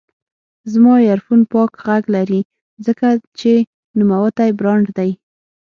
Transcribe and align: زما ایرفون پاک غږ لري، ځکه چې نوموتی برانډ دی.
زما 0.71 0.93
ایرفون 1.05 1.41
پاک 1.51 1.71
غږ 1.85 2.03
لري، 2.15 2.41
ځکه 2.85 3.07
چې 3.39 3.51
نوموتی 3.97 4.49
برانډ 4.59 4.85
دی. 4.97 5.11